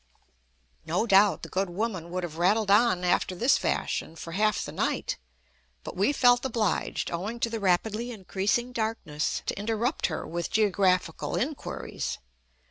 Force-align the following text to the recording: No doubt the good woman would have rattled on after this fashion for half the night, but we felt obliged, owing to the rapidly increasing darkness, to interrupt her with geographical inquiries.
No 0.83 1.05
doubt 1.05 1.43
the 1.43 1.47
good 1.47 1.69
woman 1.69 2.09
would 2.09 2.23
have 2.23 2.39
rattled 2.39 2.71
on 2.71 3.03
after 3.03 3.35
this 3.35 3.59
fashion 3.59 4.15
for 4.15 4.31
half 4.31 4.65
the 4.65 4.71
night, 4.71 5.19
but 5.83 5.95
we 5.95 6.11
felt 6.11 6.43
obliged, 6.43 7.11
owing 7.11 7.39
to 7.41 7.51
the 7.51 7.59
rapidly 7.59 8.09
increasing 8.09 8.71
darkness, 8.73 9.43
to 9.45 9.59
interrupt 9.59 10.07
her 10.07 10.25
with 10.25 10.49
geographical 10.49 11.35
inquiries. 11.35 12.17